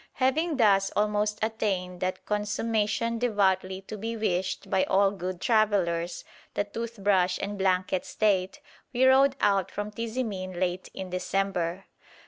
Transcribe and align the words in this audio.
Having 0.13 0.57
thus 0.57 0.89
almost 0.95 1.37
attained 1.43 1.99
"that 1.99 2.25
consummation 2.25 3.19
devoutly 3.19 3.81
to 3.81 3.97
be 3.99 4.17
wished" 4.17 4.67
by 4.67 4.83
all 4.85 5.11
good 5.11 5.39
travellers, 5.39 6.25
the 6.55 6.63
toothbrush 6.63 7.37
and 7.39 7.55
blanket 7.55 8.03
state, 8.03 8.61
we 8.93 9.05
rode 9.05 9.35
out 9.39 9.69
from 9.69 9.91
Tizimin 9.91 10.59
late 10.59 10.89
in 10.95 11.11
December. 11.11 11.85